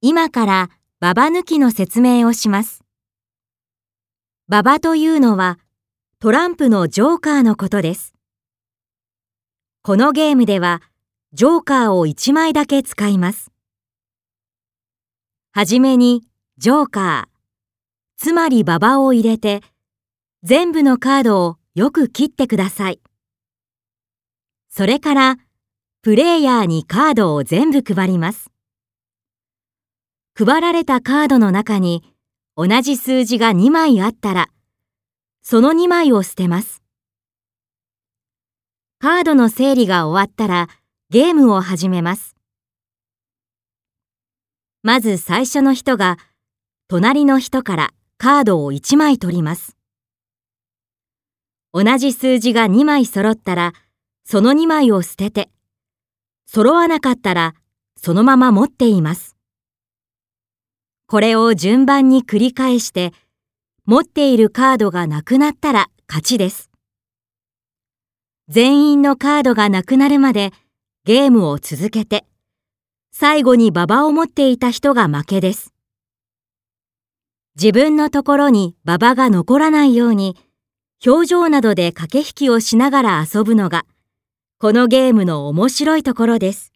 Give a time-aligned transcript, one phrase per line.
[0.00, 0.70] 今から
[1.00, 2.84] ババ抜きの説明をします。
[4.46, 5.58] ババというのは
[6.20, 8.14] トランプのジョーカーのことです。
[9.82, 10.82] このゲームでは
[11.32, 13.50] ジョーカーを1枚だけ使います。
[15.52, 16.22] はじめに
[16.58, 19.62] ジョーカー、つまりババを入れて
[20.44, 23.00] 全部のカードをよく切ってください。
[24.70, 25.38] それから
[26.02, 28.52] プレイヤーにカードを全部配ります。
[30.38, 32.04] 配られたカードの中に
[32.56, 34.48] 同じ数字が2枚あったら、
[35.42, 36.80] その2枚を捨てます。
[39.00, 40.68] カードの整理が終わったら
[41.10, 42.36] ゲームを始めます。
[44.84, 46.18] まず最初の人が
[46.86, 49.76] 隣の人からカードを1枚取ります。
[51.72, 53.72] 同じ数字が2枚揃ったら
[54.22, 55.50] その2枚を捨てて、
[56.46, 57.54] 揃わなかったら
[57.96, 59.37] そのまま持っています。
[61.10, 63.14] これを順番に繰り返して、
[63.86, 66.70] 持っているカードがなくなったら勝ちです。
[68.48, 70.52] 全員のカードがなくなるまで
[71.06, 72.26] ゲームを続けて、
[73.10, 75.72] 最後に馬場を持っていた人が負けです。
[77.56, 80.36] 自分のところに馬場が残らないように、
[81.06, 83.86] 表情などで駆け引きをしながら遊ぶのが、
[84.58, 86.74] このゲームの面白いところです。